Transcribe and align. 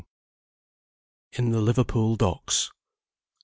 IN 1.33 1.51
THE 1.51 1.61
LIVERPOOL 1.61 2.15
DOCKS. 2.15 2.71